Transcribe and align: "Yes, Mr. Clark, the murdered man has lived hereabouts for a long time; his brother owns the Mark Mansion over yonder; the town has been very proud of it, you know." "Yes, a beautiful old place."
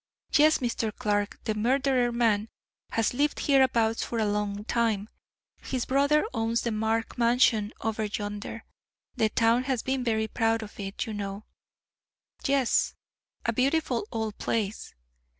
"Yes, 0.35 0.57
Mr. 0.57 0.91
Clark, 0.91 1.37
the 1.43 1.53
murdered 1.53 2.13
man 2.13 2.49
has 2.89 3.13
lived 3.13 3.41
hereabouts 3.41 4.03
for 4.03 4.17
a 4.17 4.25
long 4.25 4.63
time; 4.65 5.09
his 5.61 5.85
brother 5.85 6.25
owns 6.33 6.61
the 6.61 6.71
Mark 6.71 7.19
Mansion 7.19 7.71
over 7.81 8.05
yonder; 8.05 8.63
the 9.15 9.29
town 9.29 9.65
has 9.65 9.83
been 9.83 10.03
very 10.03 10.27
proud 10.27 10.63
of 10.63 10.79
it, 10.79 11.05
you 11.05 11.13
know." 11.13 11.45
"Yes, 12.43 12.95
a 13.45 13.53
beautiful 13.53 14.07
old 14.11 14.39
place." 14.39 14.95